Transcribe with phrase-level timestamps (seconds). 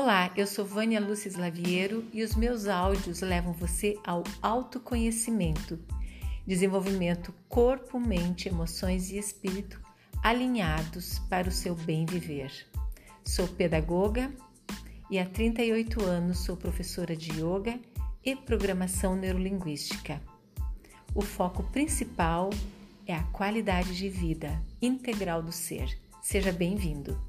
[0.00, 5.76] Olá, eu sou Vânia Lúcia Slaviero e os meus áudios levam você ao autoconhecimento,
[6.46, 9.80] desenvolvimento corpo, mente, emoções e espírito
[10.22, 12.52] alinhados para o seu bem viver.
[13.24, 14.32] Sou pedagoga
[15.10, 17.76] e há 38 anos sou professora de yoga
[18.24, 20.22] e programação neurolinguística.
[21.12, 22.50] O foco principal
[23.04, 25.98] é a qualidade de vida integral do ser.
[26.22, 27.20] Seja bem-vindo!